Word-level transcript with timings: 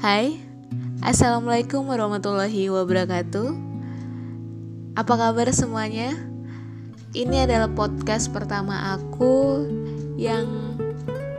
Hai, 0.00 0.40
Assalamualaikum 1.04 1.84
warahmatullahi 1.84 2.72
wabarakatuh. 2.72 3.52
Apa 4.96 5.12
kabar 5.12 5.52
semuanya? 5.52 6.16
Ini 7.12 7.44
adalah 7.44 7.68
podcast 7.68 8.32
pertama 8.32 8.96
aku 8.96 9.68
yang 10.16 10.48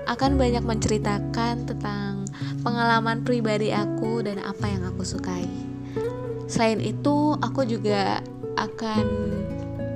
akan 0.05 0.37
banyak 0.37 0.61
menceritakan 0.61 1.65
tentang 1.65 2.29
pengalaman 2.61 3.25
pribadi 3.25 3.73
aku 3.73 4.21
dan 4.21 4.37
apa 4.45 4.69
yang 4.69 4.85
aku 4.85 5.09
sukai. 5.09 5.49
Selain 6.45 6.77
itu, 6.85 7.33
aku 7.41 7.65
juga 7.65 8.21
akan 8.61 9.05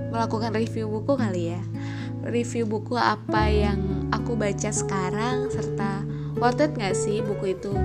melakukan 0.09 0.57
review 0.57 0.89
buku 0.89 1.13
kali 1.13 1.53
ya. 1.53 1.61
Review 2.25 2.65
buku 2.65 2.97
apa 2.97 3.45
yang 3.45 4.09
aku 4.09 4.33
baca 4.33 4.73
sekarang 4.73 5.53
serta 5.53 6.01
worth 6.41 6.65
it 6.65 6.73
gak 6.73 6.97
sih 6.97 7.21
buku 7.21 7.53
itu 7.53 7.77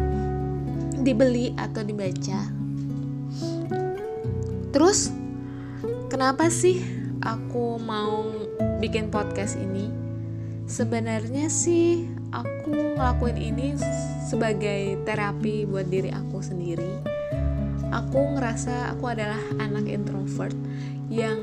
dibeli 1.00 1.56
atau 1.56 1.80
dibaca. 1.80 2.40
Terus 4.70 5.10
kenapa 6.06 6.46
sih 6.52 6.84
aku 7.24 7.80
mau 7.82 8.30
bikin 8.78 9.10
podcast 9.10 9.58
ini? 9.58 9.90
Sebenarnya 10.70 11.50
sih 11.50 12.06
aku 12.30 12.94
ngelakuin 12.94 13.38
ini 13.40 13.74
sebagai 14.30 15.02
terapi 15.02 15.66
buat 15.66 15.90
diri 15.90 16.14
aku 16.14 16.38
sendiri. 16.38 17.02
Aku 17.90 18.38
ngerasa 18.38 18.94
aku 18.94 19.10
adalah 19.10 19.40
anak 19.58 19.90
introvert 19.90 20.54
yang 21.10 21.42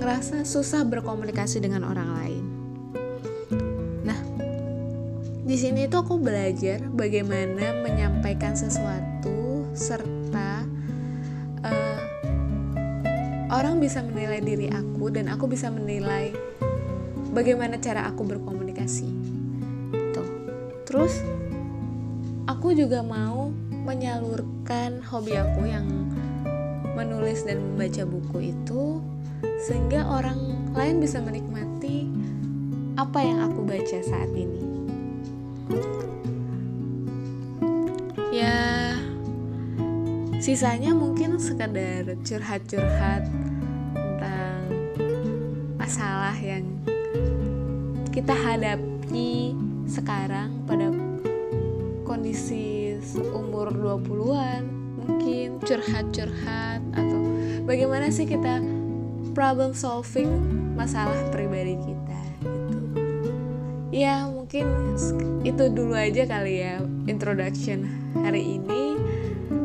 ngerasa 0.00 0.48
susah 0.48 0.88
berkomunikasi 0.88 1.60
dengan 1.60 1.84
orang 1.84 2.08
lain. 2.16 2.55
Di 5.46 5.54
sini 5.54 5.86
tuh 5.86 6.02
aku 6.02 6.18
belajar 6.18 6.82
bagaimana 6.90 7.78
menyampaikan 7.78 8.58
sesuatu 8.58 9.62
serta 9.78 10.66
uh, 11.62 12.02
orang 13.54 13.78
bisa 13.78 14.02
menilai 14.02 14.42
diri 14.42 14.66
aku 14.74 15.06
dan 15.14 15.30
aku 15.30 15.46
bisa 15.46 15.70
menilai 15.70 16.34
bagaimana 17.30 17.78
cara 17.78 18.10
aku 18.10 18.26
berkomunikasi. 18.26 19.06
Tuh. 20.10 20.28
Terus 20.82 21.22
aku 22.50 22.74
juga 22.74 23.06
mau 23.06 23.54
menyalurkan 23.86 24.98
hobi 25.06 25.38
aku 25.38 25.62
yang 25.70 25.86
menulis 26.98 27.46
dan 27.46 27.62
membaca 27.62 28.02
buku 28.02 28.50
itu 28.50 28.98
sehingga 29.62 30.10
orang 30.10 30.74
lain 30.74 30.98
bisa 30.98 31.22
menikmati 31.22 32.10
apa 32.98 33.22
yang 33.22 33.46
aku 33.46 33.62
baca 33.62 34.02
saat 34.02 34.34
ini. 34.34 34.65
Ya 38.36 38.92
sisanya 40.36 40.92
mungkin 40.92 41.40
sekedar 41.40 42.04
curhat-curhat 42.20 43.24
tentang 43.96 44.60
masalah 45.80 46.36
yang 46.36 46.68
kita 48.12 48.36
hadapi 48.36 49.56
sekarang 49.88 50.52
pada 50.68 50.92
kondisi 52.04 52.98
umur 53.32 53.72
20-an 53.72 54.68
mungkin 55.00 55.56
curhat-curhat 55.64 56.84
atau 56.92 57.20
bagaimana 57.64 58.12
sih 58.12 58.28
kita 58.28 58.60
problem 59.32 59.72
solving 59.72 60.28
masalah 60.76 61.16
pribadi 61.32 61.80
kita 61.80 61.95
mungkin 64.64 65.44
itu 65.44 65.64
dulu 65.68 65.92
aja 65.92 66.24
kali 66.24 66.64
ya 66.64 66.80
introduction 67.04 67.84
hari 68.24 68.56
ini. 68.56 68.96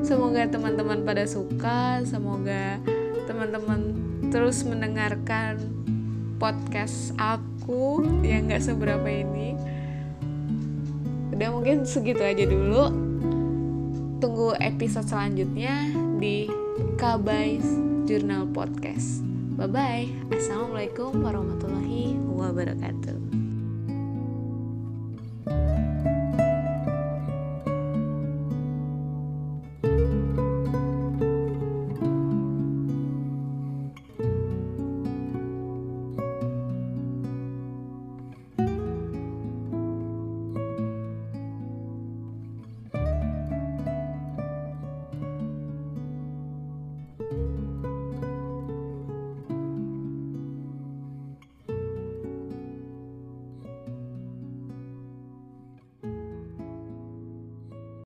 Semoga 0.04 0.50
teman-teman 0.50 1.08
pada 1.08 1.24
suka 1.24 2.04
semoga 2.04 2.82
teman-teman 3.30 3.96
terus 4.34 4.68
mendengarkan 4.68 5.62
podcast 6.42 7.16
aku 7.16 8.04
yang 8.26 8.52
gak 8.52 8.66
seberapa 8.66 9.06
ini. 9.08 9.56
Udah 11.32 11.50
mungkin 11.54 11.88
segitu 11.88 12.22
aja 12.22 12.44
dulu. 12.44 12.92
Tunggu 14.22 14.54
episode 14.62 15.08
selanjutnya 15.08 15.90
di 16.22 16.46
Kabais 17.00 17.66
Jurnal 18.06 18.46
Podcast. 18.52 19.24
Bye 19.58 19.70
bye 19.70 20.08
assalamualaikum 20.34 21.22
warahmatullahi 21.22 22.18
wabarakatuh 22.34 23.21